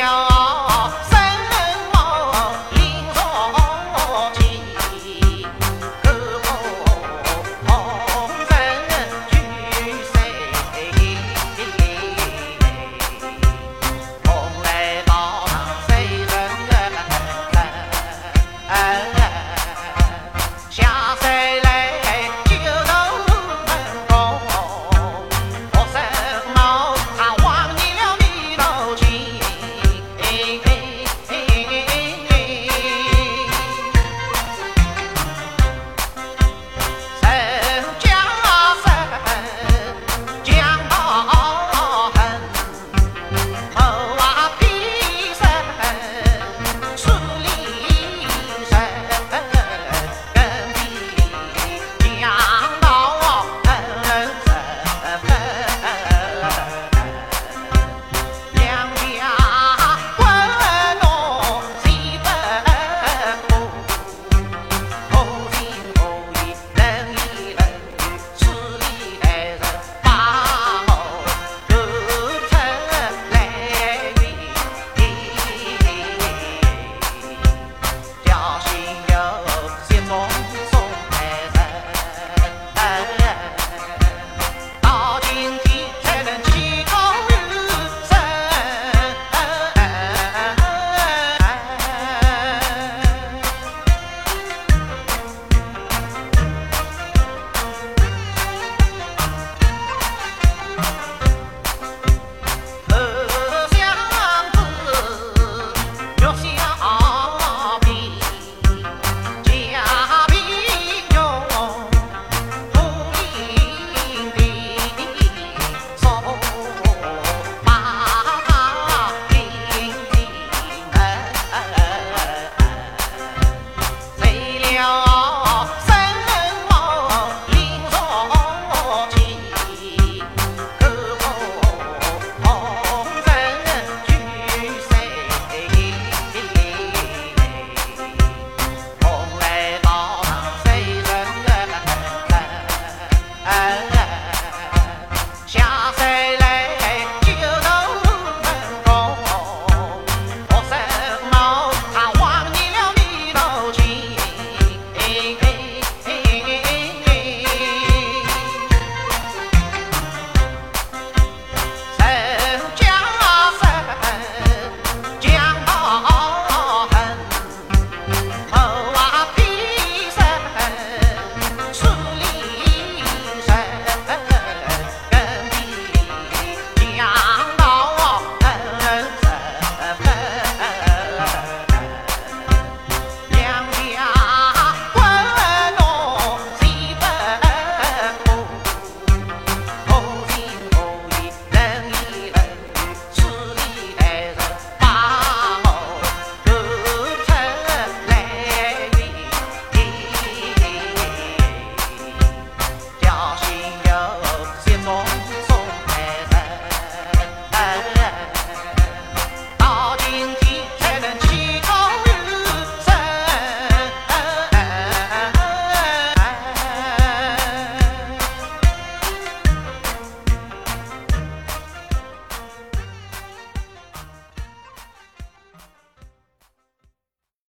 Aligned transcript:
Ohio. 0.00 0.29